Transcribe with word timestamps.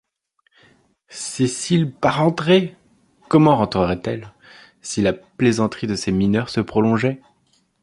Cécile 1.09 1.91
pas 1.91 2.09
rentrée! 2.09 2.75
comment 3.29 3.55
rentrerait-elle, 3.57 4.33
si 4.81 5.03
la 5.03 5.13
plaisanterie 5.13 5.85
de 5.85 5.93
ces 5.93 6.11
mineurs 6.11 6.49
se 6.49 6.59
prolongeait? 6.59 7.21